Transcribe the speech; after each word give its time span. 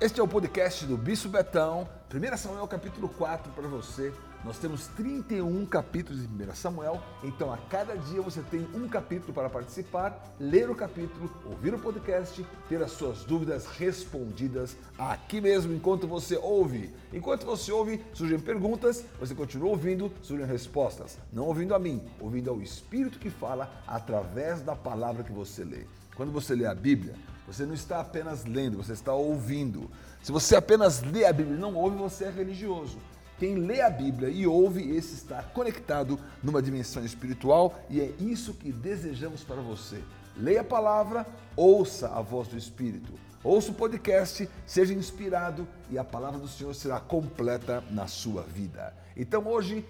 Este 0.00 0.18
é 0.18 0.22
o 0.22 0.26
podcast 0.28 0.84
do 0.86 0.96
Bispo 0.96 1.28
Betão, 1.28 1.88
1 2.12 2.36
Samuel 2.36 2.66
capítulo 2.66 3.08
4 3.08 3.52
para 3.52 3.68
você. 3.68 4.12
Nós 4.44 4.58
temos 4.58 4.88
31 4.88 5.64
capítulos 5.64 6.20
de 6.20 6.28
1 6.28 6.54
Samuel, 6.54 7.02
então 7.22 7.50
a 7.50 7.56
cada 7.56 7.96
dia 7.96 8.20
você 8.20 8.42
tem 8.42 8.68
um 8.74 8.86
capítulo 8.86 9.32
para 9.32 9.48
participar, 9.48 10.22
ler 10.38 10.68
o 10.68 10.74
capítulo, 10.74 11.30
ouvir 11.46 11.72
o 11.72 11.78
podcast, 11.78 12.44
ter 12.68 12.82
as 12.82 12.92
suas 12.92 13.24
dúvidas 13.24 13.64
respondidas 13.64 14.76
aqui 14.98 15.40
mesmo 15.40 15.72
enquanto 15.72 16.06
você 16.06 16.36
ouve. 16.36 16.94
Enquanto 17.10 17.46
você 17.46 17.72
ouve, 17.72 18.04
surgem 18.12 18.38
perguntas, 18.38 19.06
você 19.18 19.34
continua 19.34 19.70
ouvindo, 19.70 20.12
surgem 20.20 20.46
respostas. 20.46 21.18
Não 21.32 21.46
ouvindo 21.46 21.74
a 21.74 21.78
mim, 21.78 22.02
ouvindo 22.20 22.50
ao 22.50 22.60
Espírito 22.60 23.18
que 23.18 23.30
fala 23.30 23.72
através 23.86 24.60
da 24.60 24.76
palavra 24.76 25.24
que 25.24 25.32
você 25.32 25.64
lê. 25.64 25.86
Quando 26.14 26.30
você 26.30 26.54
lê 26.54 26.66
a 26.66 26.74
Bíblia, 26.74 27.14
você 27.46 27.64
não 27.64 27.72
está 27.72 27.98
apenas 27.98 28.44
lendo, 28.44 28.76
você 28.76 28.92
está 28.92 29.14
ouvindo. 29.14 29.90
Se 30.22 30.30
você 30.30 30.54
apenas 30.54 31.00
lê 31.00 31.24
a 31.24 31.32
Bíblia 31.32 31.56
e 31.56 31.60
não 31.60 31.74
ouve, 31.74 31.96
você 31.96 32.24
é 32.24 32.30
religioso. 32.30 32.98
Quem 33.38 33.56
lê 33.56 33.80
a 33.80 33.90
Bíblia 33.90 34.28
e 34.28 34.46
ouve, 34.46 34.96
esse 34.96 35.14
está 35.14 35.42
conectado 35.42 36.18
numa 36.42 36.62
dimensão 36.62 37.04
espiritual 37.04 37.78
e 37.90 38.00
é 38.00 38.12
isso 38.20 38.54
que 38.54 38.70
desejamos 38.70 39.42
para 39.42 39.60
você. 39.60 40.00
Leia 40.36 40.60
a 40.60 40.64
palavra, 40.64 41.26
ouça 41.56 42.08
a 42.08 42.20
voz 42.20 42.48
do 42.48 42.56
Espírito. 42.56 43.12
Ouça 43.42 43.72
o 43.72 43.74
podcast, 43.74 44.48
seja 44.64 44.94
inspirado 44.94 45.68
e 45.90 45.98
a 45.98 46.04
palavra 46.04 46.38
do 46.38 46.48
Senhor 46.48 46.74
será 46.74 46.98
completa 46.98 47.84
na 47.90 48.06
sua 48.06 48.42
vida. 48.42 48.94
Então 49.16 49.46
hoje, 49.46 49.84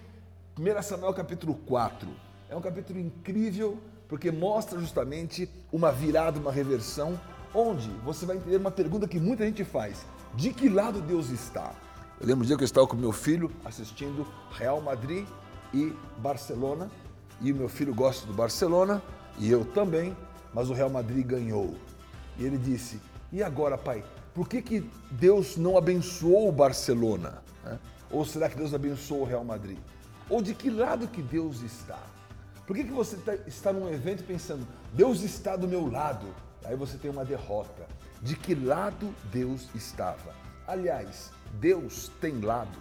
1 0.59 0.81
Samuel 0.81 1.13
capítulo 1.13 1.55
4. 1.65 2.09
É 2.49 2.55
um 2.55 2.61
capítulo 2.61 2.99
incrível 2.99 3.79
porque 4.07 4.31
mostra 4.31 4.79
justamente 4.79 5.49
uma 5.71 5.91
virada, 5.91 6.39
uma 6.39 6.51
reversão 6.51 7.19
onde 7.53 7.89
você 8.03 8.25
vai 8.25 8.37
entender 8.37 8.57
uma 8.57 8.71
pergunta 8.71 9.07
que 9.07 9.19
muita 9.19 9.45
gente 9.45 9.63
faz: 9.63 10.05
de 10.33 10.53
que 10.53 10.67
lado 10.67 11.01
Deus 11.01 11.29
está? 11.29 11.73
Eu 12.19 12.27
lembro 12.27 12.43
um 12.43 12.47
dia 12.47 12.55
que 12.55 12.63
eu 12.63 12.65
estava 12.65 12.87
com 12.87 12.95
meu 12.95 13.11
filho 13.11 13.51
assistindo 13.65 14.25
Real 14.51 14.79
Madrid 14.79 15.27
e 15.73 15.93
Barcelona, 16.17 16.89
e 17.41 17.51
o 17.51 17.55
meu 17.55 17.67
filho 17.67 17.93
gosta 17.93 18.25
do 18.25 18.33
Barcelona 18.33 19.03
e 19.37 19.51
eu 19.51 19.65
também, 19.65 20.15
mas 20.53 20.69
o 20.69 20.73
Real 20.73 20.89
Madrid 20.89 21.25
ganhou. 21.25 21.75
E 22.37 22.45
ele 22.45 22.57
disse: 22.57 23.01
E 23.33 23.43
agora, 23.43 23.77
pai, 23.77 24.01
por 24.33 24.47
que, 24.47 24.61
que 24.61 24.89
Deus 25.11 25.57
não 25.57 25.77
abençoou 25.77 26.47
o 26.47 26.51
Barcelona? 26.53 27.43
Ou 28.09 28.23
será 28.23 28.47
que 28.47 28.55
Deus 28.55 28.73
abençoou 28.73 29.23
o 29.23 29.25
Real 29.25 29.43
Madrid? 29.43 29.77
Ou 30.29 30.41
de 30.41 30.53
que 30.53 30.69
lado 30.69 31.09
que 31.09 31.21
Deus 31.21 31.61
está? 31.61 31.99
Por 32.65 32.77
que, 32.77 32.85
que 32.85 32.91
você 32.91 33.17
tá, 33.17 33.35
está 33.45 33.73
num 33.73 33.91
evento 33.93 34.23
pensando, 34.23 34.65
Deus 34.93 35.21
está 35.21 35.57
do 35.57 35.67
meu 35.67 35.91
lado? 35.91 36.27
Aí 36.63 36.77
você 36.77 36.97
tem 36.97 37.11
uma 37.11 37.25
derrota. 37.25 37.85
De 38.21 38.35
que 38.35 38.55
lado 38.55 39.13
Deus 39.31 39.67
estava? 39.75 40.33
Aliás, 40.65 41.31
Deus 41.59 42.11
tem 42.21 42.39
lado. 42.41 42.77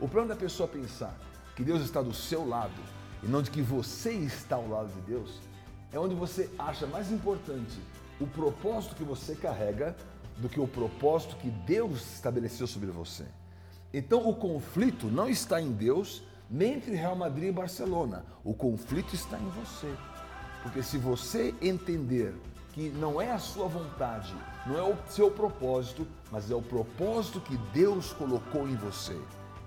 O 0.00 0.08
problema 0.08 0.34
da 0.34 0.40
pessoa 0.40 0.68
pensar 0.68 1.16
que 1.54 1.62
Deus 1.62 1.82
está 1.82 2.02
do 2.02 2.12
seu 2.12 2.46
lado 2.46 2.80
e 3.22 3.26
não 3.26 3.42
de 3.42 3.50
que 3.50 3.62
você 3.62 4.12
está 4.12 4.56
ao 4.56 4.68
lado 4.68 4.92
de 4.92 5.00
Deus 5.02 5.40
é 5.92 5.98
onde 5.98 6.14
você 6.14 6.50
acha 6.58 6.86
mais 6.86 7.12
importante 7.12 7.78
o 8.18 8.26
propósito 8.26 8.94
que 8.96 9.04
você 9.04 9.34
carrega 9.34 9.96
do 10.38 10.48
que 10.48 10.60
o 10.60 10.66
propósito 10.66 11.36
que 11.36 11.50
Deus 11.50 12.14
estabeleceu 12.14 12.66
sobre 12.66 12.90
você. 12.90 13.24
Então 13.92 14.26
o 14.28 14.34
conflito 14.34 15.06
não 15.08 15.28
está 15.28 15.60
em 15.60 15.70
Deus, 15.70 16.22
nem 16.50 16.74
entre 16.74 16.94
Real 16.94 17.14
Madrid 17.14 17.50
e 17.50 17.52
Barcelona. 17.52 18.24
O 18.42 18.54
conflito 18.54 19.14
está 19.14 19.38
em 19.38 19.48
você. 19.50 19.92
Porque 20.62 20.82
se 20.82 20.96
você 20.96 21.54
entender 21.60 22.34
que 22.72 22.88
não 22.90 23.20
é 23.20 23.30
a 23.30 23.38
sua 23.38 23.68
vontade, 23.68 24.34
não 24.66 24.78
é 24.78 24.82
o 24.82 24.96
seu 25.08 25.30
propósito, 25.30 26.06
mas 26.30 26.50
é 26.50 26.54
o 26.54 26.62
propósito 26.62 27.40
que 27.40 27.56
Deus 27.72 28.12
colocou 28.12 28.66
em 28.66 28.76
você. 28.76 29.18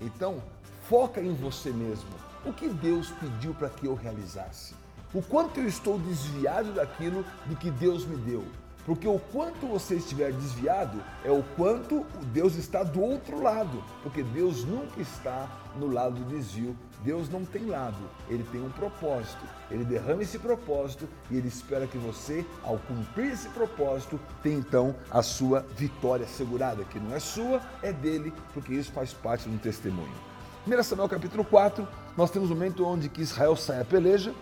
Então, 0.01 0.41
foca 0.89 1.21
em 1.21 1.33
você 1.33 1.69
mesmo. 1.69 2.09
O 2.45 2.51
que 2.51 2.67
Deus 2.67 3.11
pediu 3.19 3.53
para 3.53 3.69
que 3.69 3.85
eu 3.85 3.95
realizasse? 3.95 4.73
O 5.13 5.21
quanto 5.21 5.59
eu 5.59 5.67
estou 5.67 5.97
desviado 5.99 6.73
daquilo 6.73 7.23
do 7.45 7.55
que 7.55 7.71
Deus 7.71 8.05
me 8.05 8.17
deu? 8.17 8.43
Porque 8.85 9.07
o 9.07 9.19
quanto 9.19 9.65
você 9.65 9.95
estiver 9.95 10.31
desviado 10.31 11.01
é 11.23 11.31
o 11.31 11.43
quanto 11.55 12.05
Deus 12.31 12.55
está 12.55 12.83
do 12.83 13.01
outro 13.01 13.41
lado. 13.41 13.83
Porque 14.03 14.21
Deus 14.21 14.63
nunca 14.63 15.01
está 15.01 15.49
no 15.75 15.87
lado 15.87 16.15
do 16.15 16.25
desvio. 16.25 16.75
Deus 17.03 17.29
não 17.29 17.45
tem 17.45 17.65
lado, 17.65 17.97
ele 18.27 18.43
tem 18.51 18.59
um 18.61 18.69
propósito. 18.69 19.43
Ele 19.69 19.85
derrama 19.85 20.23
esse 20.23 20.39
propósito 20.39 21.07
e 21.29 21.37
ele 21.37 21.47
espera 21.47 21.85
que 21.85 21.97
você, 21.99 22.43
ao 22.63 22.79
cumprir 22.79 23.31
esse 23.31 23.47
propósito, 23.49 24.19
tenha 24.41 24.57
então 24.57 24.95
a 25.11 25.21
sua 25.21 25.63
vitória 25.77 26.25
assegurada, 26.25 26.83
que 26.83 26.99
não 26.99 27.15
é 27.15 27.19
sua, 27.19 27.61
é 27.83 27.93
dele, 27.93 28.33
porque 28.53 28.73
isso 28.73 28.91
faz 28.91 29.13
parte 29.13 29.47
um 29.47 29.57
testemunho. 29.57 30.13
1 30.67 30.81
Samuel 30.81 31.07
capítulo 31.07 31.45
4, 31.45 31.87
nós 32.17 32.31
temos 32.31 32.49
um 32.49 32.55
momento 32.55 32.83
onde 32.83 33.07
que 33.07 33.21
Israel 33.21 33.55
sai 33.55 33.81
a 33.81 33.85
peleja, 33.85 34.33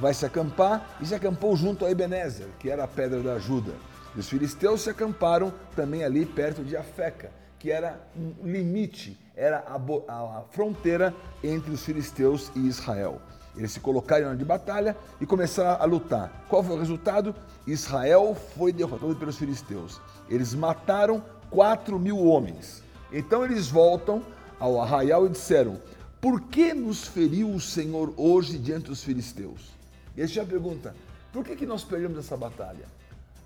vai 0.00 0.14
se 0.14 0.24
acampar 0.24 0.96
e 1.00 1.06
se 1.06 1.14
acampou 1.14 1.54
junto 1.54 1.84
a 1.84 1.90
Ebenezer, 1.90 2.48
que 2.58 2.70
era 2.70 2.84
a 2.84 2.88
pedra 2.88 3.20
da 3.20 3.34
ajuda. 3.34 3.72
E 4.16 4.20
os 4.20 4.28
filisteus 4.28 4.80
se 4.80 4.90
acamparam 4.90 5.52
também 5.76 6.02
ali 6.02 6.24
perto 6.24 6.64
de 6.64 6.76
Afeca, 6.76 7.30
que 7.58 7.70
era 7.70 8.00
um 8.16 8.32
limite, 8.42 9.20
era 9.36 9.58
a, 9.58 9.76
a, 9.76 10.42
fronteira 10.50 11.14
entre 11.44 11.70
os 11.70 11.84
filisteus 11.84 12.50
e 12.56 12.60
Israel. 12.60 13.20
Eles 13.56 13.72
se 13.72 13.80
colocaram 13.80 14.34
de 14.34 14.44
batalha 14.44 14.96
e 15.20 15.26
começaram 15.26 15.82
a 15.82 15.84
lutar. 15.84 16.44
Qual 16.48 16.62
foi 16.62 16.76
o 16.76 16.78
resultado? 16.78 17.34
Israel 17.66 18.36
foi 18.56 18.72
derrotado 18.72 19.14
pelos 19.16 19.36
filisteus. 19.36 20.00
Eles 20.28 20.54
mataram 20.54 21.22
4 21.50 21.98
mil 21.98 22.24
homens. 22.24 22.82
Então 23.12 23.44
eles 23.44 23.68
voltam 23.68 24.22
ao 24.58 24.80
arraial 24.80 25.26
e 25.26 25.30
disseram: 25.30 25.78
Por 26.20 26.40
que 26.42 26.72
nos 26.72 27.06
feriu 27.06 27.50
o 27.50 27.60
Senhor 27.60 28.14
hoje 28.16 28.56
diante 28.56 28.86
dos 28.86 29.02
filisteus? 29.02 29.79
E 30.20 30.22
eles 30.22 30.32
já 30.32 30.44
pergunta: 30.44 30.94
Por 31.32 31.42
que, 31.42 31.56
que 31.56 31.64
nós 31.64 31.82
perdemos 31.82 32.18
essa 32.18 32.36
batalha? 32.36 32.84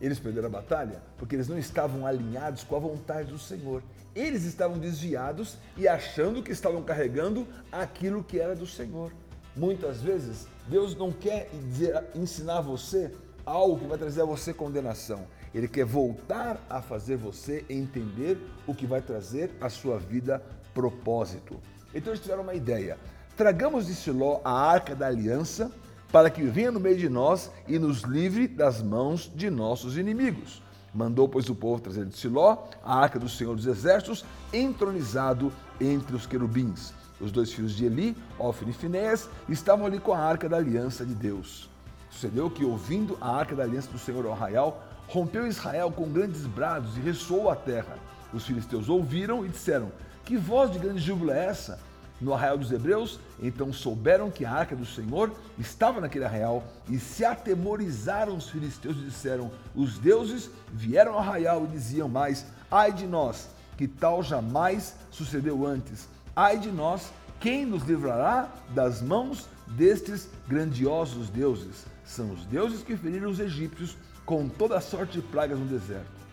Eles 0.00 0.18
perderam 0.18 0.48
a 0.48 0.50
batalha 0.50 1.00
porque 1.16 1.36
eles 1.36 1.46
não 1.46 1.56
estavam 1.56 2.04
alinhados 2.04 2.64
com 2.64 2.74
a 2.74 2.80
vontade 2.80 3.30
do 3.30 3.38
Senhor. 3.38 3.80
Eles 4.12 4.42
estavam 4.42 4.76
desviados 4.76 5.56
e 5.76 5.86
achando 5.86 6.42
que 6.42 6.50
estavam 6.50 6.82
carregando 6.82 7.46
aquilo 7.70 8.24
que 8.24 8.40
era 8.40 8.56
do 8.56 8.66
Senhor. 8.66 9.12
Muitas 9.54 10.02
vezes, 10.02 10.48
Deus 10.66 10.96
não 10.96 11.12
quer 11.12 11.48
dizer, 11.68 12.06
ensinar 12.12 12.60
você 12.60 13.14
algo 13.46 13.78
que 13.78 13.86
vai 13.86 13.96
trazer 13.96 14.22
a 14.22 14.24
você 14.24 14.52
condenação. 14.52 15.28
Ele 15.54 15.68
quer 15.68 15.84
voltar 15.84 16.60
a 16.68 16.82
fazer 16.82 17.16
você 17.16 17.64
entender 17.68 18.36
o 18.66 18.74
que 18.74 18.84
vai 18.84 19.00
trazer 19.00 19.52
à 19.60 19.68
sua 19.68 19.96
vida 19.96 20.42
propósito. 20.74 21.60
Então 21.94 22.12
eles 22.12 22.20
tiveram 22.20 22.42
uma 22.42 22.54
ideia. 22.54 22.98
Tragamos 23.36 23.86
de 23.86 23.94
Siló 23.94 24.40
a 24.44 24.52
arca 24.52 24.96
da 24.96 25.06
aliança 25.06 25.70
para 26.14 26.30
que 26.30 26.42
venha 26.44 26.70
no 26.70 26.78
meio 26.78 26.96
de 26.96 27.08
nós 27.08 27.50
e 27.66 27.76
nos 27.76 28.02
livre 28.02 28.46
das 28.46 28.80
mãos 28.80 29.28
de 29.34 29.50
nossos 29.50 29.98
inimigos. 29.98 30.62
Mandou, 30.94 31.28
pois, 31.28 31.48
o 31.48 31.56
povo 31.56 31.82
trazer 31.82 32.06
de 32.06 32.16
Siló 32.16 32.68
a 32.84 33.00
arca 33.00 33.18
do 33.18 33.28
Senhor 33.28 33.56
dos 33.56 33.66
Exércitos, 33.66 34.24
entronizado 34.52 35.52
entre 35.80 36.14
os 36.14 36.24
querubins. 36.24 36.94
Os 37.20 37.32
dois 37.32 37.52
filhos 37.52 37.72
de 37.72 37.86
Eli, 37.86 38.16
Ofni 38.38 38.70
e 38.70 38.72
Finéas, 38.72 39.28
estavam 39.48 39.86
ali 39.86 39.98
com 39.98 40.14
a 40.14 40.20
arca 40.20 40.48
da 40.48 40.56
aliança 40.56 41.04
de 41.04 41.16
Deus. 41.16 41.68
Sucedeu 42.08 42.48
que, 42.48 42.64
ouvindo 42.64 43.18
a 43.20 43.36
arca 43.36 43.56
da 43.56 43.64
aliança 43.64 43.90
do 43.90 43.98
Senhor 43.98 44.24
ao 44.24 44.34
arraial, 44.34 44.84
rompeu 45.08 45.48
Israel 45.48 45.90
com 45.90 46.08
grandes 46.08 46.46
brados 46.46 46.96
e 46.96 47.00
ressoou 47.00 47.50
a 47.50 47.56
terra. 47.56 47.98
Os 48.32 48.46
filisteus 48.46 48.88
ouviram 48.88 49.44
e 49.44 49.48
disseram: 49.48 49.90
Que 50.24 50.36
voz 50.36 50.70
de 50.70 50.78
grande 50.78 51.00
júbilo 51.00 51.32
é 51.32 51.46
essa? 51.46 51.80
No 52.20 52.32
arraial 52.32 52.56
dos 52.56 52.72
hebreus, 52.72 53.18
então 53.40 53.72
souberam 53.72 54.30
que 54.30 54.44
a 54.44 54.52
arca 54.52 54.76
do 54.76 54.86
Senhor 54.86 55.32
estava 55.58 56.00
naquele 56.00 56.24
arraial 56.24 56.64
e 56.88 56.98
se 56.98 57.24
atemorizaram 57.24 58.36
os 58.36 58.48
filisteus 58.48 58.96
e 58.96 59.04
disseram: 59.04 59.50
Os 59.74 59.98
deuses 59.98 60.50
vieram 60.72 61.14
ao 61.14 61.18
arraial 61.18 61.64
e 61.64 61.68
diziam 61.68 62.08
mais: 62.08 62.46
Ai 62.70 62.92
de 62.92 63.06
nós, 63.06 63.48
que 63.76 63.88
tal 63.88 64.22
jamais 64.22 64.94
sucedeu 65.10 65.66
antes. 65.66 66.08
Ai 66.36 66.58
de 66.58 66.70
nós, 66.70 67.12
quem 67.40 67.66
nos 67.66 67.82
livrará 67.84 68.48
das 68.70 69.02
mãos 69.02 69.48
destes 69.66 70.28
grandiosos 70.48 71.28
deuses? 71.28 71.84
São 72.04 72.32
os 72.32 72.44
deuses 72.46 72.82
que 72.82 72.96
feriram 72.96 73.30
os 73.30 73.40
egípcios 73.40 73.96
com 74.24 74.48
toda 74.48 74.80
sorte 74.80 75.20
de 75.20 75.22
pragas 75.22 75.58
no 75.58 75.66
deserto. 75.66 76.24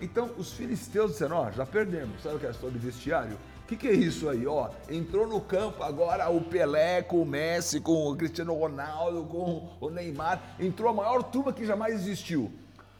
Então 0.00 0.30
os 0.38 0.52
filisteus 0.52 1.12
disseram: 1.12 1.36
Ó, 1.36 1.48
oh, 1.48 1.52
já 1.52 1.66
perdemos. 1.66 2.22
Sabe 2.22 2.36
aquela 2.36 2.52
história 2.52 2.78
de 2.78 2.84
vestiário? 2.84 3.36
Que, 3.70 3.76
que 3.76 3.88
é 3.88 3.92
isso 3.92 4.28
aí? 4.28 4.48
Ó, 4.48 4.68
entrou 4.88 5.28
no 5.28 5.40
campo 5.40 5.84
agora 5.84 6.28
o 6.28 6.40
Pelé 6.40 7.02
com 7.02 7.22
o 7.22 7.26
Messi, 7.26 7.80
com 7.80 8.10
o 8.10 8.16
Cristiano 8.16 8.52
Ronaldo, 8.52 9.22
com 9.24 9.68
o 9.80 9.88
Neymar. 9.88 10.42
Entrou 10.58 10.90
a 10.90 10.92
maior 10.92 11.22
turma 11.22 11.52
que 11.52 11.64
jamais 11.64 11.94
existiu. 11.94 12.50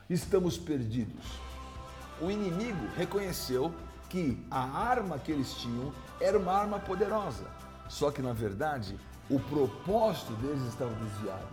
Estamos 0.08 0.56
perdidos. 0.56 1.24
O 2.20 2.30
inimigo 2.30 2.86
reconheceu 2.96 3.72
que 4.08 4.40
a 4.48 4.60
arma 4.60 5.18
que 5.18 5.32
eles 5.32 5.54
tinham 5.54 5.92
era 6.20 6.38
uma 6.38 6.52
arma 6.52 6.78
poderosa. 6.78 7.46
Só 7.88 8.12
que, 8.12 8.22
na 8.22 8.32
verdade, 8.32 8.96
o 9.28 9.40
propósito 9.40 10.32
deles 10.34 10.62
estava 10.68 10.92
desviado. 10.94 11.48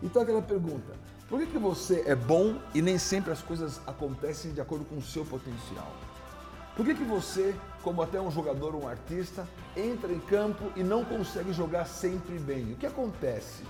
Então, 0.00 0.22
aquela 0.22 0.42
pergunta: 0.42 0.92
Por 1.28 1.40
que, 1.40 1.46
que 1.46 1.58
você 1.58 2.04
é 2.06 2.14
bom 2.14 2.56
e 2.72 2.80
nem 2.80 2.98
sempre 2.98 3.32
as 3.32 3.42
coisas 3.42 3.80
acontecem 3.84 4.52
de 4.52 4.60
acordo 4.60 4.84
com 4.84 4.96
o 4.96 5.02
seu 5.02 5.24
potencial? 5.24 5.90
Por 6.80 6.86
que, 6.86 6.94
que 6.94 7.04
você, 7.04 7.54
como 7.82 8.00
até 8.00 8.18
um 8.18 8.30
jogador 8.30 8.74
um 8.74 8.88
artista, 8.88 9.46
entra 9.76 10.10
em 10.10 10.18
campo 10.18 10.72
e 10.74 10.82
não 10.82 11.04
consegue 11.04 11.52
jogar 11.52 11.84
sempre 11.84 12.38
bem? 12.38 12.72
O 12.72 12.76
que 12.76 12.86
acontece? 12.86 13.64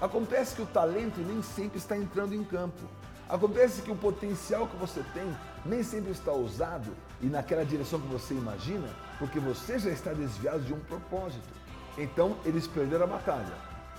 Acontece 0.00 0.54
que 0.54 0.62
o 0.62 0.66
talento 0.66 1.18
nem 1.18 1.42
sempre 1.42 1.78
está 1.78 1.96
entrando 1.96 2.36
em 2.36 2.44
campo. 2.44 2.80
Acontece 3.28 3.82
que 3.82 3.90
o 3.90 3.96
potencial 3.96 4.68
que 4.68 4.76
você 4.76 5.02
tem 5.12 5.36
nem 5.66 5.82
sempre 5.82 6.12
está 6.12 6.30
usado 6.30 6.94
e 7.20 7.26
naquela 7.26 7.64
direção 7.64 8.00
que 8.00 8.06
você 8.06 8.32
imagina, 8.32 8.88
porque 9.18 9.40
você 9.40 9.80
já 9.80 9.90
está 9.90 10.12
desviado 10.12 10.60
de 10.60 10.72
um 10.72 10.78
propósito. 10.78 11.52
Então 11.98 12.36
eles 12.44 12.68
perderam 12.68 13.06
a 13.06 13.08
batalha. 13.08 13.56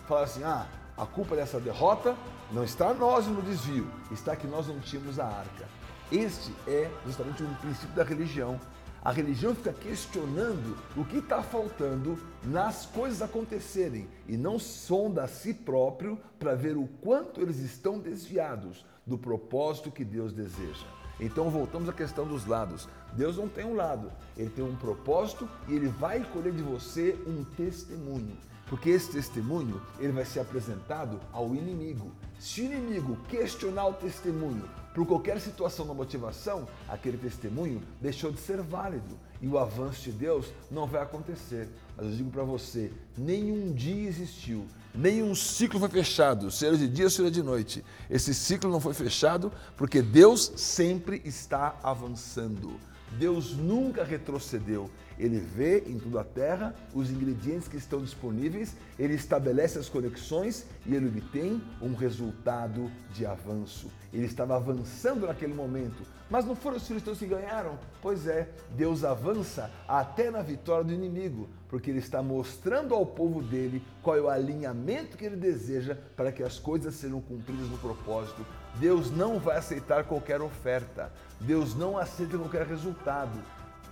Falaram 0.08 0.26
assim: 0.26 0.44
ah, 0.46 0.66
a 0.98 1.06
culpa 1.06 1.36
dessa 1.36 1.60
derrota 1.60 2.16
não 2.50 2.64
está 2.64 2.94
nós 2.94 3.28
no 3.28 3.42
desvio, 3.42 3.92
está 4.10 4.38
que 4.38 4.48
nós 4.48 4.68
não 4.68 4.80
tínhamos 4.80 5.20
a 5.20 5.26
arca. 5.26 5.83
Este 6.12 6.54
é 6.68 6.92
justamente 7.06 7.44
um 7.44 7.54
princípio 7.56 7.96
da 7.96 8.04
religião. 8.04 8.60
A 9.04 9.12
religião 9.12 9.54
fica 9.54 9.74
questionando 9.74 10.78
o 10.96 11.04
que 11.04 11.18
está 11.18 11.44
faltando 11.44 12.18
nas 12.44 12.86
coisas 12.86 13.22
acontecerem 13.22 14.08
e 14.28 14.38
não 14.38 14.58
sonda 14.58 15.24
a 15.24 15.28
si 15.28 15.54
próprio 15.54 16.18
para 16.40 16.56
ver 16.56 16.78
o 16.78 16.88
quanto 17.02 17.42
eles 17.42 17.60
estão 17.60 18.00
desviados 18.00 18.86
do 19.06 19.18
propósito 19.18 19.92
que 19.92 20.06
Deus 20.06 20.32
deseja. 20.32 20.86
Então 21.20 21.50
voltamos 21.50 21.90
à 21.90 21.94
questão 21.94 22.26
dos 22.26 22.46
lados. 22.46 22.88
Deus 23.14 23.38
não 23.38 23.50
tem 23.50 23.66
um 23.66 23.76
lado, 23.76 24.12
ele 24.38 24.50
tem 24.50 24.64
um 24.64 24.76
propósito 24.76 25.50
e 25.68 25.74
ele 25.74 25.88
vai 25.88 26.24
colher 26.24 26.54
de 26.54 26.64
você 26.64 27.18
um 27.28 27.44
testemunho. 27.44 28.38
Porque 28.74 28.90
esse 28.90 29.12
testemunho, 29.12 29.80
ele 30.00 30.12
vai 30.12 30.26
ser 30.26 30.40
apresentado 30.40 31.20
ao 31.32 31.54
inimigo. 31.54 32.12
Se 32.40 32.62
o 32.62 32.66
inimigo 32.66 33.20
questionar 33.30 33.86
o 33.86 33.94
testemunho 33.94 34.68
por 34.96 35.06
qualquer 35.06 35.40
situação 35.40 35.86
na 35.86 35.94
motivação, 35.94 36.68
aquele 36.90 37.20
testemunho 37.20 37.84
deixou 38.02 38.32
de 38.32 38.40
ser 38.40 38.64
válido 38.64 39.16
e 39.40 39.48
o 39.48 39.60
avanço 39.60 40.02
de 40.02 40.12
Deus 40.12 40.48
não 40.72 40.88
vai 40.88 41.04
acontecer. 41.04 41.70
Mas 41.96 42.08
eu 42.08 42.12
digo 42.14 42.32
para 42.32 42.44
você, 42.44 42.92
nenhum 43.16 43.72
dia 43.72 44.08
existiu, 44.10 44.66
nenhum 44.92 45.36
ciclo 45.36 45.80
foi 45.80 45.90
fechado, 45.90 46.50
seja 46.50 46.76
de 46.76 46.88
dia, 46.88 47.12
seja 47.12 47.30
de 47.30 47.44
noite. 47.44 47.86
Esse 48.10 48.34
ciclo 48.34 48.72
não 48.72 48.80
foi 48.80 48.96
fechado 48.96 49.52
porque 49.78 50.02
Deus 50.02 50.52
sempre 50.56 51.22
está 51.24 51.78
avançando. 51.84 52.80
Deus 53.18 53.56
nunca 53.56 54.04
retrocedeu. 54.04 54.90
Ele 55.18 55.40
vê 55.40 55.84
em 55.88 56.00
toda 56.00 56.22
a 56.22 56.24
terra 56.24 56.76
os 56.94 57.12
ingredientes 57.12 57.68
que 57.68 57.78
estão 57.78 58.02
disponíveis, 58.02 58.76
ele 58.98 59.14
estabelece 59.14 59.78
as 59.78 59.88
conexões 59.88 60.66
e 60.86 60.96
ele 60.96 61.08
obtém 61.08 61.62
um 61.82 61.94
resultado 61.94 62.92
de 63.14 63.26
avanço. 63.26 63.92
Ele 64.12 64.26
estava 64.26 64.56
avançando 64.56 65.28
naquele 65.28 65.54
momento, 65.54 66.04
mas 66.34 66.46
não 66.46 66.56
foram 66.56 66.78
os 66.78 66.88
cristãos 66.88 67.20
que 67.20 67.28
ganharam? 67.28 67.78
Pois 68.02 68.26
é, 68.26 68.50
Deus 68.72 69.04
avança 69.04 69.70
até 69.88 70.32
na 70.32 70.42
vitória 70.42 70.84
do 70.84 70.92
inimigo, 70.92 71.48
porque 71.70 71.92
ele 71.92 72.00
está 72.00 72.24
mostrando 72.24 72.96
ao 72.96 73.06
povo 73.06 73.40
dele 73.40 73.84
qual 74.02 74.18
é 74.18 74.22
o 74.22 74.28
alinhamento 74.28 75.16
que 75.16 75.26
ele 75.26 75.36
deseja 75.36 75.96
para 76.16 76.32
que 76.32 76.42
as 76.42 76.58
coisas 76.58 76.96
sejam 76.96 77.22
cumpridas 77.22 77.70
no 77.70 77.78
propósito. 77.78 78.44
Deus 78.80 79.12
não 79.12 79.38
vai 79.38 79.58
aceitar 79.58 80.06
qualquer 80.06 80.42
oferta, 80.42 81.14
Deus 81.40 81.76
não 81.76 82.00
aceita 82.00 82.36
qualquer 82.36 82.66
resultado. 82.66 83.38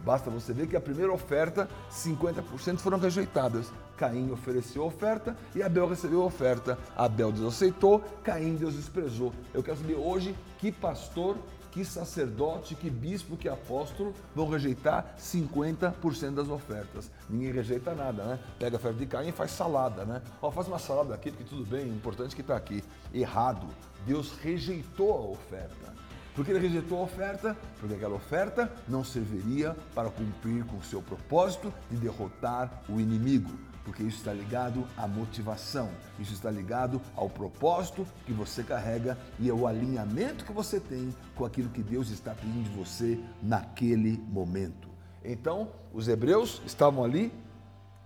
Basta 0.04 0.32
você 0.32 0.52
ver 0.52 0.66
que 0.66 0.76
a 0.76 0.82
primeira 0.82 1.14
oferta, 1.14 1.70
50% 1.92 2.80
foram 2.80 2.98
rejeitadas. 2.98 3.72
Caim 3.96 4.32
ofereceu 4.32 4.82
a 4.82 4.88
oferta 4.88 5.38
e 5.54 5.62
Abel 5.62 5.88
recebeu 5.88 6.24
a 6.24 6.26
oferta. 6.26 6.76
Abel 6.98 7.32
Deus 7.32 7.54
aceitou, 7.54 8.04
Caim 8.24 8.56
Deus 8.56 8.74
desprezou. 8.74 9.32
Eu 9.54 9.62
quero 9.62 9.78
saber 9.78 9.94
hoje 9.94 10.36
que 10.58 10.72
pastor, 10.72 11.38
que 11.72 11.86
sacerdote, 11.86 12.76
que 12.76 12.90
bispo, 12.90 13.38
que 13.38 13.48
apóstolo 13.48 14.14
vão 14.36 14.50
rejeitar 14.50 15.16
50% 15.18 16.36
das 16.36 16.50
ofertas. 16.50 17.10
Ninguém 17.30 17.52
rejeita 17.52 17.96
nada, 17.96 18.24
né? 18.24 18.40
Pega 18.60 18.76
a 18.76 18.80
oferta 18.80 19.00
de 19.00 19.06
Caim 19.06 19.30
e 19.30 19.32
faz 19.32 19.52
salada, 19.52 20.06
né? 20.06 20.22
Ó, 20.42 20.52
faz 20.52 20.68
uma 20.68 20.80
salada 20.80 21.16
aqui, 21.16 21.32
porque 21.32 21.46
tudo 21.46 21.66
bem, 21.66 21.88
importante 21.88 22.36
que 22.36 22.42
está 22.42 22.56
aqui. 22.56 22.84
Errado. 23.14 23.68
Deus 24.06 24.34
rejeitou 24.42 25.14
a 25.14 25.22
oferta. 25.32 25.94
Por 26.36 26.46
que 26.46 26.52
ele 26.52 26.60
rejeitou 26.60 27.00
a 27.00 27.04
oferta? 27.04 27.58
Porque 27.80 27.96
aquela 27.96 28.16
oferta 28.16 28.72
não 28.88 29.04
serviria 29.04 29.76
para 29.94 30.10
cumprir 30.10 30.66
com 30.66 30.78
o 30.78 30.84
seu 30.84 31.02
propósito 31.02 31.74
de 31.90 31.98
derrotar 31.98 32.84
o 32.88 33.00
inimigo. 33.00 33.52
Porque 33.84 34.04
isso 34.04 34.18
está 34.18 34.34
ligado 34.34 34.88
à 34.96 35.08
motivação, 35.08 35.90
isso 36.20 36.34
está 36.34 36.52
ligado 36.52 37.02
ao 37.16 37.30
propósito 37.30 38.06
que 38.26 38.34
você 38.34 38.64
carrega 38.64 39.18
e 39.40 39.50
ao 39.50 39.66
alinhamento 39.66 40.46
que 40.46 40.52
você 40.52 40.80
tem 40.80 41.14
com 41.36 41.46
aquilo 41.46 41.70
que 41.70 41.82
Deus 41.82 42.10
está 42.10 42.34
pedindo 42.34 42.70
de 42.70 42.78
você 42.78 43.20
naquele 43.42 44.18
momento. 44.30 44.90
Então, 45.24 45.70
os 45.94 46.08
hebreus 46.08 46.62
estavam 46.66 47.04
ali 47.04 47.32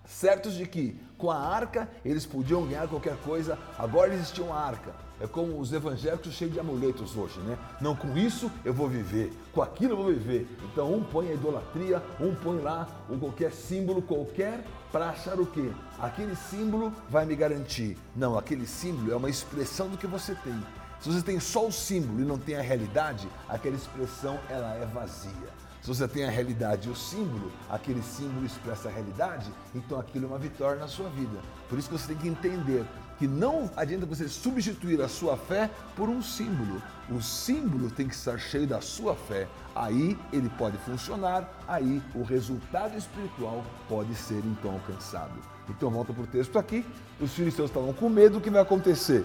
certos 0.05 0.53
de 0.53 0.65
que 0.65 0.99
com 1.17 1.31
a 1.31 1.37
arca 1.37 1.89
eles 2.03 2.25
podiam 2.25 2.65
ganhar 2.65 2.87
qualquer 2.87 3.17
coisa, 3.17 3.57
agora 3.77 4.13
existia 4.13 4.43
uma 4.43 4.57
arca. 4.57 4.93
É 5.19 5.25
como 5.25 5.57
os 5.59 5.71
evangélicos 5.71 6.33
cheios 6.33 6.53
de 6.53 6.59
amuletos 6.59 7.15
hoje, 7.15 7.39
né? 7.39 7.57
Não, 7.79 7.95
com 7.95 8.17
isso 8.17 8.51
eu 8.65 8.73
vou 8.73 8.89
viver, 8.89 9.31
com 9.53 9.61
aquilo 9.61 9.93
eu 9.93 9.97
vou 9.97 10.07
viver. 10.07 10.45
Então 10.65 10.93
um 10.93 11.03
põe 11.03 11.29
a 11.29 11.33
idolatria, 11.33 12.03
um 12.19 12.35
põe 12.35 12.59
lá 12.59 12.87
um 13.09 13.17
qualquer 13.17 13.53
símbolo 13.53 14.01
qualquer 14.01 14.65
para 14.95 15.09
achar 15.09 15.37
o 15.37 15.45
quê? 15.45 15.73
Aquele 15.99 16.37
símbolo 16.37 16.89
vai 17.09 17.25
me 17.25 17.35
garantir. 17.35 17.97
Não, 18.15 18.37
aquele 18.37 18.65
símbolo 18.65 19.11
é 19.11 19.15
uma 19.17 19.29
expressão 19.29 19.89
do 19.89 19.97
que 19.97 20.07
você 20.07 20.33
tem. 20.35 20.57
Se 21.01 21.11
você 21.11 21.21
tem 21.21 21.37
só 21.37 21.67
o 21.67 21.71
símbolo 21.71 22.21
e 22.21 22.23
não 22.23 22.37
tem 22.37 22.55
a 22.55 22.61
realidade, 22.61 23.27
aquela 23.49 23.75
expressão 23.75 24.39
ela 24.49 24.73
é 24.75 24.85
vazia. 24.85 25.49
Se 25.85 25.89
você 25.89 26.07
tem 26.07 26.25
a 26.25 26.31
realidade 26.31 26.87
e 26.87 26.91
o 26.91 26.95
símbolo, 26.95 27.51
aquele 27.69 28.01
símbolo 28.01 28.43
expressa 28.43 28.89
a 28.89 28.91
realidade, 28.91 29.51
então 29.75 29.99
aquilo 29.99 30.25
é 30.25 30.27
uma 30.29 30.39
vitória 30.39 30.79
na 30.79 30.87
sua 30.87 31.07
vida. 31.09 31.37
Por 31.69 31.77
isso 31.77 31.87
que 31.87 31.95
você 31.95 32.07
tem 32.07 32.17
que 32.17 32.27
entender 32.27 32.83
que 33.19 33.27
não 33.27 33.69
adianta 33.75 34.03
você 34.03 34.27
substituir 34.27 34.99
a 34.99 35.07
sua 35.07 35.37
fé 35.37 35.69
por 35.95 36.09
um 36.09 36.23
símbolo. 36.23 36.81
O 37.07 37.21
símbolo 37.21 37.91
tem 37.91 38.07
que 38.07 38.15
estar 38.15 38.39
cheio 38.39 38.65
da 38.65 38.81
sua 38.81 39.13
fé. 39.13 39.47
Aí 39.75 40.17
ele 40.33 40.49
pode 40.57 40.75
funcionar, 40.79 41.47
aí 41.67 42.01
o 42.15 42.23
resultado 42.23 42.97
espiritual 42.97 43.63
pode 43.87 44.15
ser 44.15 44.43
então 44.43 44.71
alcançado. 44.71 45.39
Então 45.69 45.91
volta 45.91 46.11
para 46.11 46.23
o 46.23 46.27
texto 46.27 46.57
aqui. 46.57 46.83
Os 47.21 47.31
filisteus 47.33 47.69
estavam 47.69 47.93
com 47.93 48.09
medo, 48.09 48.39
o 48.39 48.41
que 48.41 48.49
vai 48.49 48.63
acontecer? 48.63 49.23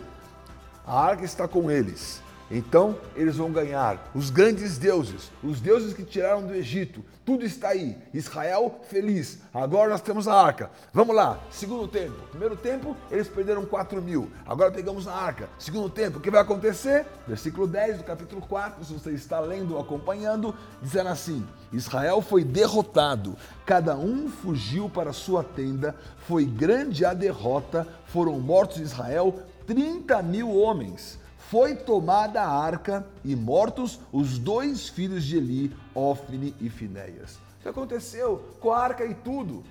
A 0.86 1.06
arca 1.06 1.24
está 1.24 1.48
com 1.48 1.70
eles 1.70 2.20
então 2.50 2.98
eles 3.14 3.36
vão 3.36 3.52
ganhar 3.52 4.10
os 4.12 4.28
grandes 4.28 4.76
deuses, 4.76 5.30
os 5.42 5.60
deuses 5.60 5.94
que 5.94 6.02
tiraram 6.02 6.44
do 6.44 6.52
Egito. 6.52 7.04
Tudo 7.24 7.44
está 7.44 7.68
aí. 7.68 7.96
Israel 8.12 8.80
feliz. 8.88 9.38
Agora 9.54 9.90
nós 9.90 10.00
temos 10.00 10.26
a 10.26 10.34
arca. 10.34 10.68
Vamos 10.92 11.14
lá. 11.14 11.38
Segundo 11.48 11.86
tempo. 11.86 12.16
Primeiro 12.30 12.56
tempo, 12.56 12.96
eles 13.08 13.28
perderam 13.28 13.64
4 13.64 14.02
mil. 14.02 14.32
Agora 14.44 14.72
pegamos 14.72 15.06
a 15.06 15.14
arca. 15.14 15.48
Segundo 15.56 15.88
tempo, 15.88 16.18
o 16.18 16.20
que 16.20 16.30
vai 16.30 16.40
acontecer? 16.40 17.06
Versículo 17.28 17.68
10 17.68 17.98
do 17.98 18.04
capítulo 18.04 18.42
4, 18.42 18.84
se 18.84 18.92
você 18.92 19.12
está 19.12 19.38
lendo 19.38 19.74
ou 19.74 19.80
acompanhando, 19.80 20.52
dizendo 20.82 21.10
assim: 21.10 21.46
Israel 21.72 22.20
foi 22.20 22.42
derrotado, 22.42 23.36
cada 23.64 23.96
um 23.96 24.28
fugiu 24.28 24.90
para 24.90 25.12
sua 25.12 25.44
tenda, 25.44 25.94
foi 26.26 26.44
grande 26.44 27.04
a 27.04 27.14
derrota, 27.14 27.86
foram 28.06 28.40
mortos 28.40 28.78
em 28.78 28.82
Israel 28.82 29.40
30 29.66 30.20
mil 30.22 30.50
homens 30.52 31.20
foi 31.48 31.74
tomada 31.74 32.42
a 32.42 32.48
arca 32.48 33.06
e 33.24 33.34
mortos 33.34 33.98
os 34.12 34.38
dois 34.38 34.88
filhos 34.88 35.24
de 35.24 35.36
Eli, 35.36 35.76
Ofne 35.94 36.54
e 36.60 36.68
Finéias. 36.68 37.36
O 37.58 37.62
que 37.62 37.68
aconteceu 37.68 38.44
com 38.60 38.72
a 38.72 38.78
arca 38.78 39.04
e 39.04 39.14
tudo? 39.14 39.64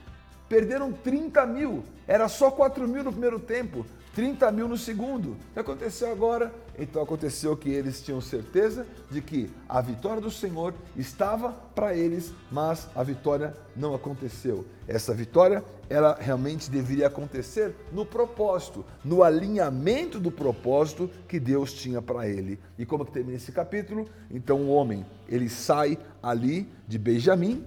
Perderam 0.47 0.91
30 0.91 1.45
mil, 1.45 1.83
era 2.07 2.27
só 2.27 2.49
4 2.49 2.87
mil 2.87 3.03
no 3.03 3.11
primeiro 3.11 3.39
tempo. 3.39 3.85
30 4.15 4.51
mil 4.51 4.67
no 4.67 4.77
segundo. 4.77 5.31
O 5.31 5.53
que 5.53 5.59
aconteceu 5.59 6.11
agora? 6.11 6.53
Então 6.77 7.01
aconteceu 7.01 7.55
que 7.55 7.69
eles 7.69 8.01
tinham 8.01 8.19
certeza 8.21 8.87
de 9.11 9.21
que 9.21 9.51
a 9.67 9.81
vitória 9.81 10.21
do 10.21 10.31
Senhor 10.31 10.73
estava 10.95 11.51
para 11.51 11.95
eles, 11.95 12.33
mas 12.51 12.87
a 12.95 13.03
vitória 13.03 13.53
não 13.75 13.93
aconteceu. 13.93 14.65
Essa 14.87 15.13
vitória, 15.13 15.63
ela 15.89 16.17
realmente 16.19 16.71
deveria 16.71 17.07
acontecer 17.07 17.75
no 17.91 18.05
propósito, 18.05 18.85
no 19.03 19.23
alinhamento 19.23 20.19
do 20.19 20.31
propósito 20.31 21.09
que 21.27 21.39
Deus 21.39 21.73
tinha 21.73 22.01
para 22.01 22.27
ele. 22.27 22.59
E 22.77 22.85
como 22.85 23.05
que 23.05 23.11
termina 23.11 23.37
esse 23.37 23.51
capítulo? 23.51 24.07
Então 24.31 24.61
o 24.61 24.69
homem, 24.69 25.05
ele 25.27 25.49
sai 25.49 25.97
ali 26.23 26.67
de 26.87 26.97
Benjamim 26.97 27.63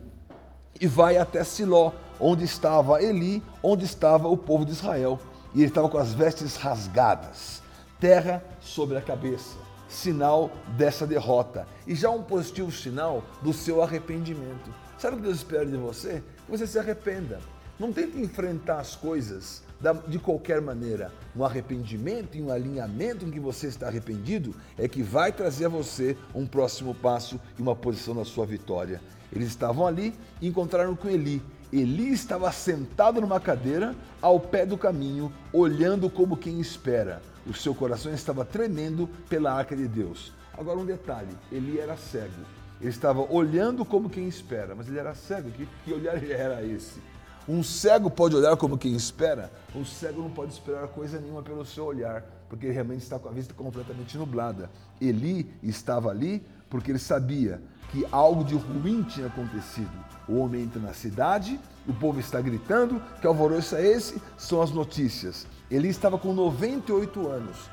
e 0.81 0.87
vai 0.87 1.19
até 1.19 1.45
Siló, 1.45 1.93
onde 2.19 2.45
estava 2.45 3.03
Eli, 3.03 3.43
onde 3.63 3.85
estava 3.85 4.29
o 4.29 4.37
povo 4.37 4.65
de 4.65 4.73
Israel 4.73 5.21
e 5.55 5.61
ele 5.61 5.69
estava 5.69 5.89
com 5.89 5.99
as 5.99 6.13
vestes 6.13 6.57
rasgadas, 6.57 7.63
terra 8.01 8.43
sobre 8.61 8.97
a 8.97 9.01
cabeça, 9.01 9.57
sinal 9.89 10.51
dessa 10.77 11.07
derrota 11.07 11.67
e 11.87 11.95
já 11.95 12.11
um 12.11 12.23
positivo 12.23 12.73
sinal 12.73 13.23
do 13.43 13.53
seu 13.53 13.83
arrependimento. 13.83 14.75
Sabe 14.99 15.17
o 15.17 15.19
que 15.19 15.25
Deus 15.25 15.39
espera 15.39 15.67
de 15.67 15.77
você? 15.77 16.23
Que 16.47 16.51
você 16.51 16.67
se 16.67 16.79
arrependa. 16.79 17.41
Não 17.79 17.93
tente 17.93 18.19
enfrentar 18.19 18.79
as 18.79 18.95
coisas 18.95 19.63
de 20.07 20.19
qualquer 20.19 20.61
maneira. 20.61 21.13
Um 21.35 21.45
arrependimento 21.45 22.37
e 22.37 22.43
um 22.43 22.51
alinhamento 22.51 23.25
em 23.25 23.31
que 23.31 23.41
você 23.41 23.67
está 23.67 23.89
arrependido 23.89 24.55
é 24.79 24.87
que 24.87 25.03
vai 25.03 25.33
trazer 25.33 25.67
a 25.67 25.69
você 25.69 26.17
um 26.35 26.47
próximo 26.47 26.95
passo 26.95 27.41
e 27.59 27.63
uma 27.63 27.75
posição 27.75 28.15
na 28.15 28.25
sua 28.25 28.47
vitória. 28.47 29.01
Eles 29.33 29.49
estavam 29.49 29.87
ali 29.87 30.15
e 30.41 30.49
encontraram 30.49 30.95
com 30.95 31.09
Eli. 31.09 31.43
Eli 31.73 32.13
estava 32.13 32.53
sentado 32.53 33.19
numa 33.19 33.41
cadeira 33.41 33.97
ao 34.21 34.39
pé 34.39 34.67
do 34.67 34.77
caminho, 34.77 35.33
olhando 35.51 36.11
como 36.11 36.37
quem 36.37 36.61
espera. 36.61 37.23
O 37.47 37.55
seu 37.55 37.75
coração 37.75 38.13
estava 38.13 38.45
tremendo 38.45 39.09
pela 39.27 39.55
arca 39.55 39.75
de 39.75 39.89
Deus. 39.89 40.35
Agora 40.53 40.79
um 40.79 40.85
detalhe, 40.85 41.35
Eli 41.51 41.81
era 41.81 41.97
cego. 41.97 42.43
Ele 42.79 42.91
estava 42.91 43.21
olhando 43.21 43.87
como 43.87 44.11
quem 44.11 44.29
espera, 44.29 44.75
mas 44.75 44.87
ele 44.87 44.99
era 44.99 45.15
cego. 45.15 45.51
Que, 45.51 45.67
que 45.83 45.95
olhar 45.95 46.23
era 46.31 46.63
esse? 46.63 47.01
Um 47.49 47.63
cego 47.63 48.11
pode 48.11 48.37
olhar 48.37 48.55
como 48.57 48.77
quem 48.77 48.95
espera, 48.95 49.51
um 49.75 49.85
cego 49.85 50.23
não 50.23 50.31
pode 50.31 50.53
esperar 50.53 50.87
coisa 50.89 51.19
nenhuma 51.19 51.43
pelo 51.43 51.65
seu 51.65 51.85
olhar, 51.85 52.23
porque 52.49 52.67
ele 52.67 52.75
realmente 52.75 53.03
está 53.03 53.19
com 53.19 53.29
a 53.29 53.33
vista 53.33 53.53
completamente 53.53 54.17
nublada. 54.17 54.71
Eli 55.01 55.53
estava 55.61 56.11
ali 56.11 56.47
porque 56.73 56.91
ele 56.91 56.99
sabia 56.99 57.61
que 57.91 58.07
algo 58.11 58.43
de 58.43 58.55
ruim 58.55 59.03
tinha 59.03 59.27
acontecido. 59.27 59.91
O 60.27 60.39
homem 60.39 60.63
entra 60.63 60.81
na 60.81 60.95
cidade, 60.95 61.61
o 61.87 61.93
povo 61.93 62.19
está 62.19 62.41
gritando, 62.41 62.99
que 63.21 63.27
alvoroço 63.27 63.77
é 63.77 63.87
esse? 63.87 64.23
São 64.39 64.63
as 64.63 64.71
notícias. 64.71 65.47
Eli 65.71 65.91
estava 65.91 66.17
com 66.17 66.33
98 66.33 67.29
anos. 67.29 67.69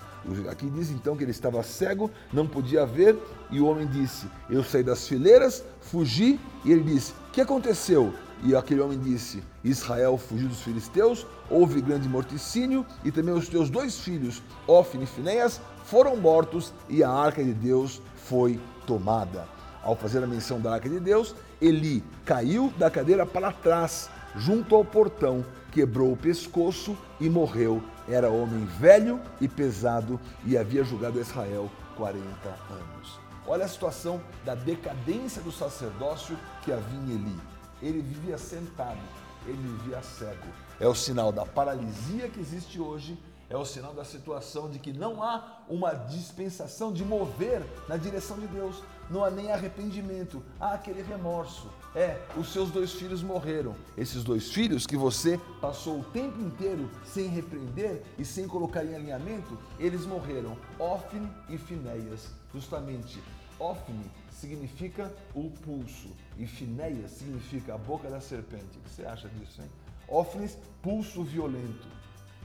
Aqui 0.51 0.69
diz 0.69 0.91
então 0.91 1.15
que 1.15 1.23
ele 1.23 1.31
estava 1.31 1.63
cego, 1.63 2.11
não 2.33 2.45
podia 2.45 2.85
ver, 2.85 3.17
e 3.49 3.61
o 3.61 3.67
homem 3.67 3.87
disse: 3.87 4.27
Eu 4.49 4.65
saí 4.65 4.83
das 4.83 5.07
fileiras, 5.07 5.63
fugi, 5.79 6.37
e 6.65 6.71
ele 6.73 6.83
disse: 6.83 7.13
O 7.29 7.31
que 7.31 7.39
aconteceu? 7.39 8.13
E 8.43 8.55
aquele 8.55 8.81
homem 8.81 8.97
disse: 8.97 9.43
Israel 9.63 10.17
fugiu 10.17 10.47
dos 10.47 10.61
filisteus, 10.61 11.25
houve 11.49 11.81
grande 11.81 12.07
morticínio, 12.07 12.85
e 13.03 13.11
também 13.11 13.33
os 13.33 13.49
teus 13.49 13.69
dois 13.69 13.99
filhos, 13.99 14.41
Ofni 14.67 15.03
e 15.03 15.07
Finéias, 15.07 15.59
foram 15.83 16.15
mortos, 16.15 16.73
e 16.87 17.03
a 17.03 17.09
arca 17.09 17.43
de 17.43 17.53
Deus 17.53 18.01
foi 18.15 18.59
tomada. 18.85 19.47
Ao 19.83 19.95
fazer 19.95 20.23
a 20.23 20.27
menção 20.27 20.59
da 20.59 20.73
arca 20.73 20.89
de 20.89 20.99
Deus, 20.99 21.35
Eli 21.61 22.03
caiu 22.25 22.73
da 22.77 22.89
cadeira 22.89 23.25
para 23.25 23.51
trás, 23.51 24.09
junto 24.35 24.75
ao 24.75 24.85
portão, 24.85 25.43
quebrou 25.71 26.13
o 26.13 26.17
pescoço 26.17 26.97
e 27.19 27.29
morreu. 27.29 27.81
Era 28.07 28.29
homem 28.29 28.65
velho 28.79 29.19
e 29.39 29.47
pesado 29.47 30.19
e 30.45 30.57
havia 30.57 30.83
julgado 30.83 31.19
Israel 31.19 31.69
40 31.95 32.23
anos. 32.69 33.19
Olha 33.45 33.65
a 33.65 33.67
situação 33.67 34.21
da 34.45 34.55
decadência 34.55 35.41
do 35.41 35.51
sacerdócio 35.51 36.37
que 36.63 36.71
havia 36.71 36.99
em 36.99 37.11
Eli. 37.11 37.39
Ele 37.81 38.01
vivia 38.01 38.37
sentado, 38.37 38.99
ele 39.45 39.57
vivia 39.57 40.01
cego. 40.01 40.47
É 40.79 40.87
o 40.87 40.95
sinal 40.95 41.31
da 41.31 41.45
paralisia 41.45 42.29
que 42.29 42.39
existe 42.39 42.79
hoje 42.79 43.17
é 43.49 43.57
o 43.57 43.65
sinal 43.65 43.93
da 43.93 44.05
situação 44.05 44.69
de 44.69 44.77
que 44.77 44.93
não 44.93 45.23
há 45.23 45.63
uma 45.67 45.93
dispensação 45.93 46.93
de 46.93 47.03
mover 47.03 47.63
na 47.87 47.97
direção 47.97 48.39
de 48.39 48.45
Deus, 48.45 48.83
não 49.09 49.25
há 49.25 49.31
nem 49.31 49.51
arrependimento, 49.51 50.43
há 50.59 50.73
aquele 50.73 51.01
remorso. 51.01 51.67
É, 51.95 52.21
os 52.37 52.53
seus 52.53 52.69
dois 52.69 52.93
filhos 52.93 53.23
morreram. 53.23 53.75
Esses 53.97 54.23
dois 54.23 54.51
filhos 54.51 54.85
que 54.85 54.95
você 54.95 55.39
passou 55.59 56.01
o 56.01 56.03
tempo 56.03 56.39
inteiro 56.39 56.91
sem 57.03 57.27
repreender 57.27 58.03
e 58.19 58.23
sem 58.23 58.47
colocar 58.47 58.85
em 58.85 58.93
alinhamento, 58.93 59.57
eles 59.79 60.05
morreram. 60.05 60.55
Ofne 60.77 61.27
e 61.49 61.57
Finéias, 61.57 62.27
justamente. 62.53 63.19
Ofne 63.59 64.09
significa 64.31 65.11
o 65.35 65.49
pulso 65.49 66.09
e 66.37 66.47
Finéias 66.47 67.11
significa 67.11 67.75
a 67.75 67.77
boca 67.77 68.09
da 68.09 68.21
serpente. 68.21 68.77
O 68.77 68.81
que 68.81 68.89
você 68.89 69.05
acha 69.05 69.27
disso, 69.27 69.61
hein? 69.61 69.69
Ofnes, 70.07 70.57
pulso 70.81 71.23
violento 71.23 71.87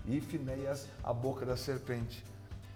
e 0.06 0.20
Finéias, 0.20 0.88
a 1.02 1.12
boca 1.12 1.46
da 1.46 1.56
serpente. 1.56 2.22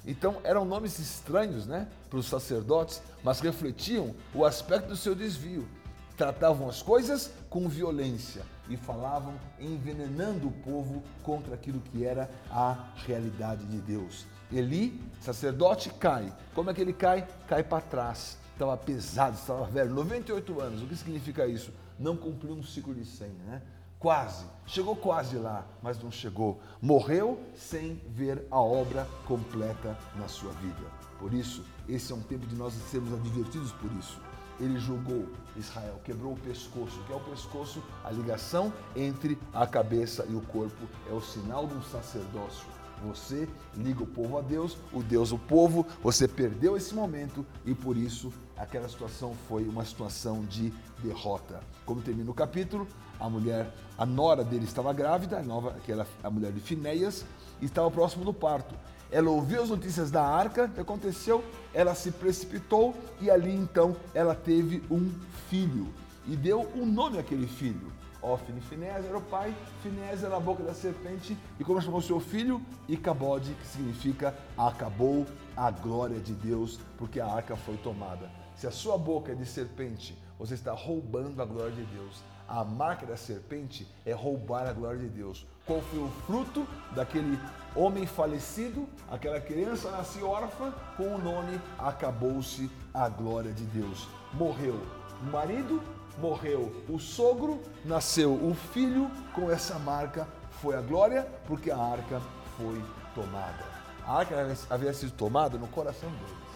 Então 0.06 0.40
eram 0.44 0.64
nomes 0.64 0.98
estranhos 0.98 1.66
né, 1.66 1.88
para 2.08 2.18
os 2.18 2.26
sacerdotes, 2.26 3.02
mas 3.22 3.40
refletiam 3.40 4.14
o 4.32 4.44
aspecto 4.44 4.88
do 4.88 4.96
seu 4.96 5.14
desvio. 5.14 5.68
Tratavam 6.16 6.68
as 6.68 6.80
coisas 6.80 7.30
com 7.50 7.68
violência 7.68 8.42
e 8.68 8.76
falavam 8.76 9.34
envenenando 9.58 10.48
o 10.48 10.52
povo 10.52 11.02
contra 11.22 11.54
aquilo 11.54 11.80
que 11.80 12.04
era 12.04 12.30
a 12.50 12.92
realidade 13.06 13.64
de 13.66 13.78
Deus. 13.78 14.26
Eli, 14.50 14.98
sacerdote, 15.20 15.90
cai. 15.90 16.32
Como 16.54 16.70
é 16.70 16.74
que 16.74 16.80
ele 16.80 16.92
cai? 16.92 17.26
Cai 17.46 17.62
para 17.62 17.82
trás. 17.82 18.38
Estava 18.52 18.76
pesado, 18.76 19.36
estava 19.36 19.64
velho, 19.66 19.90
98 19.90 20.60
anos. 20.60 20.82
O 20.82 20.86
que 20.86 20.96
significa 20.96 21.46
isso? 21.46 21.72
Não 21.98 22.16
cumpriu 22.16 22.54
um 22.54 22.62
ciclo 22.62 22.94
de 22.94 23.04
100, 23.04 23.28
né? 23.46 23.62
Quase, 23.98 24.46
chegou 24.64 24.94
quase 24.94 25.36
lá, 25.36 25.66
mas 25.82 26.00
não 26.00 26.10
chegou. 26.10 26.60
Morreu 26.80 27.40
sem 27.56 28.00
ver 28.08 28.46
a 28.50 28.60
obra 28.60 29.06
completa 29.26 29.98
na 30.16 30.28
sua 30.28 30.52
vida. 30.52 30.82
Por 31.18 31.34
isso, 31.34 31.64
esse 31.88 32.12
é 32.12 32.14
um 32.14 32.20
tempo 32.20 32.46
de 32.46 32.54
nós 32.54 32.72
sermos 32.90 33.12
advertidos 33.12 33.72
por 33.72 33.90
isso. 33.92 34.20
Ele 34.60 34.78
julgou 34.78 35.28
Israel, 35.56 36.00
quebrou 36.04 36.32
o 36.32 36.38
pescoço, 36.38 37.02
que 37.06 37.12
é 37.12 37.16
o 37.16 37.20
pescoço, 37.20 37.82
a 38.04 38.10
ligação 38.10 38.72
entre 38.94 39.38
a 39.52 39.66
cabeça 39.66 40.24
e 40.28 40.34
o 40.34 40.40
corpo, 40.42 40.88
é 41.08 41.12
o 41.12 41.20
sinal 41.20 41.66
de 41.66 41.74
um 41.74 41.82
sacerdócio. 41.82 42.77
Você 43.04 43.48
liga 43.76 44.02
o 44.02 44.06
povo 44.06 44.38
a 44.38 44.40
Deus, 44.40 44.76
o 44.92 45.02
Deus 45.02 45.32
o 45.32 45.38
povo, 45.38 45.86
você 46.02 46.26
perdeu 46.26 46.76
esse 46.76 46.94
momento 46.94 47.44
e 47.64 47.74
por 47.74 47.96
isso 47.96 48.32
aquela 48.56 48.88
situação 48.88 49.34
foi 49.48 49.64
uma 49.64 49.84
situação 49.84 50.44
de 50.44 50.72
derrota. 51.02 51.60
Como 51.86 52.02
termina 52.02 52.30
o 52.30 52.34
capítulo, 52.34 52.86
a 53.18 53.28
mulher, 53.28 53.72
a 53.96 54.04
nora 54.04 54.44
dele 54.44 54.64
estava 54.64 54.92
grávida, 54.92 55.38
a, 55.38 55.42
nova, 55.42 55.76
que 55.84 55.92
era 55.92 56.06
a 56.22 56.30
mulher 56.30 56.52
de 56.52 56.60
Finéias, 56.60 57.24
e 57.60 57.66
estava 57.66 57.90
próximo 57.90 58.24
do 58.24 58.32
parto. 58.32 58.74
Ela 59.10 59.30
ouviu 59.30 59.62
as 59.62 59.70
notícias 59.70 60.10
da 60.10 60.22
arca, 60.22 60.68
que 60.68 60.80
aconteceu? 60.80 61.42
Ela 61.72 61.94
se 61.94 62.10
precipitou 62.10 62.94
e 63.20 63.30
ali 63.30 63.54
então 63.54 63.96
ela 64.12 64.34
teve 64.34 64.82
um 64.90 65.10
filho 65.48 65.88
e 66.26 66.36
deu 66.36 66.68
um 66.76 66.84
nome 66.84 67.18
àquele 67.18 67.46
filho. 67.46 67.90
Ofne 68.20 68.60
Finés 68.60 69.04
era 69.04 69.16
o 69.16 69.22
pai, 69.22 69.54
Finés 69.82 70.24
era 70.24 70.36
a 70.36 70.40
boca 70.40 70.62
da 70.62 70.74
serpente, 70.74 71.36
e 71.58 71.64
como 71.64 71.80
chamou 71.80 72.02
seu 72.02 72.18
filho? 72.18 72.60
Icabode, 72.88 73.54
que 73.54 73.66
significa 73.66 74.34
acabou 74.56 75.26
a 75.56 75.70
glória 75.70 76.18
de 76.18 76.34
Deus, 76.34 76.80
porque 76.96 77.20
a 77.20 77.26
arca 77.26 77.56
foi 77.56 77.76
tomada. 77.76 78.30
Se 78.56 78.66
a 78.66 78.72
sua 78.72 78.98
boca 78.98 79.30
é 79.30 79.34
de 79.36 79.46
serpente, 79.46 80.18
você 80.38 80.54
está 80.54 80.72
roubando 80.72 81.40
a 81.40 81.44
glória 81.44 81.72
de 81.72 81.84
Deus. 81.84 82.22
A 82.48 82.64
marca 82.64 83.04
da 83.04 83.16
serpente 83.16 83.86
é 84.06 84.12
roubar 84.12 84.66
a 84.66 84.72
glória 84.72 84.98
de 84.98 85.08
Deus. 85.08 85.46
Qual 85.66 85.80
foi 85.82 85.98
o 85.98 86.08
fruto 86.26 86.66
daquele 86.92 87.38
homem 87.76 88.06
falecido? 88.06 88.88
Aquela 89.10 89.40
criança 89.40 89.90
nasceu 89.90 90.28
órfã, 90.28 90.72
com 90.96 91.14
o 91.14 91.18
nome 91.18 91.60
Acabou-se 91.78 92.70
a 92.92 93.08
glória 93.08 93.52
de 93.52 93.64
Deus. 93.64 94.08
Morreu 94.32 94.80
o 95.22 95.24
marido, 95.26 95.82
morreu 96.20 96.84
o 96.88 96.98
sogro, 96.98 97.62
nasceu 97.84 98.32
o 98.32 98.54
filho, 98.72 99.10
com 99.34 99.50
essa 99.50 99.78
marca 99.78 100.26
foi 100.60 100.76
a 100.76 100.80
glória, 100.80 101.22
porque 101.46 101.70
a 101.70 101.78
arca 101.78 102.20
foi 102.56 102.82
tomada. 103.14 103.64
A 104.04 104.18
arca 104.18 104.34
havia 104.70 104.92
sido 104.92 105.12
tomada 105.12 105.56
no 105.56 105.68
coração 105.68 106.10
deles. 106.10 106.48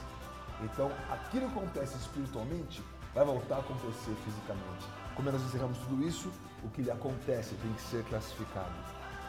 Então, 0.62 0.90
aquilo 1.10 1.48
que 1.48 1.58
acontece 1.58 1.96
espiritualmente 1.96 2.82
vai 3.14 3.24
voltar 3.24 3.56
a 3.56 3.58
acontecer 3.60 4.14
fisicamente. 4.24 4.86
Como 5.14 5.30
nós 5.30 5.42
encerramos 5.42 5.78
tudo 5.78 6.06
isso, 6.06 6.32
o 6.64 6.68
que 6.70 6.82
lhe 6.82 6.90
acontece 6.90 7.54
tem 7.56 7.72
que 7.72 7.82
ser 7.82 8.04
classificado. 8.04 8.72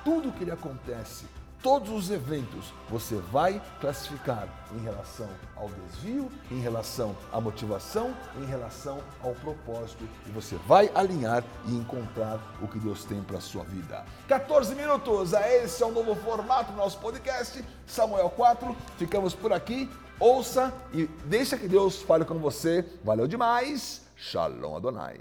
Tudo 0.03 0.29
o 0.29 0.31
que 0.31 0.45
lhe 0.45 0.51
acontece 0.51 1.25
todos 1.63 1.89
os 1.89 2.11
eventos 2.11 2.73
você 2.89 3.15
vai 3.31 3.59
classificar 3.79 4.47
em 4.75 4.83
relação 4.83 5.29
ao 5.55 5.69
desvio, 5.69 6.29
em 6.51 6.59
relação 6.59 7.15
à 7.31 7.39
motivação, 7.39 8.13
em 8.37 8.45
relação 8.45 8.99
ao 9.23 9.33
propósito 9.35 10.07
e 10.27 10.29
você 10.31 10.55
vai 10.67 10.91
alinhar 10.93 11.43
e 11.65 11.73
encontrar 11.73 12.39
o 12.61 12.67
que 12.67 12.77
Deus 12.77 13.05
tem 13.05 13.23
para 13.23 13.37
a 13.37 13.41
sua 13.41 13.63
vida. 13.63 14.05
14 14.27 14.75
minutos, 14.75 15.31
esse 15.31 15.81
é 15.81 15.85
o 15.85 15.91
novo 15.91 16.13
formato 16.15 16.73
do 16.73 16.77
nosso 16.77 16.99
podcast, 16.99 17.63
Samuel 17.87 18.29
4. 18.29 18.75
Ficamos 18.97 19.33
por 19.33 19.53
aqui. 19.53 19.89
Ouça 20.19 20.71
e 20.93 21.07
deixa 21.25 21.57
que 21.57 21.67
Deus 21.67 22.01
fale 22.01 22.25
com 22.25 22.37
você. 22.37 22.85
Valeu 23.03 23.27
demais. 23.27 24.01
Shalom 24.15 24.75
Adonai. 24.75 25.19